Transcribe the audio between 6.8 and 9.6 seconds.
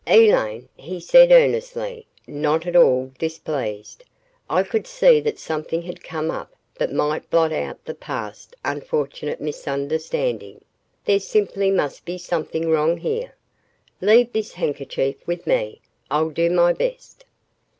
might blot out the past unfortunate